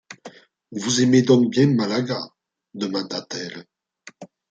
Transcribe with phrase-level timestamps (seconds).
[0.71, 2.19] Vous aimez donc bien Malaga?
[2.73, 3.65] demanda-t-elle.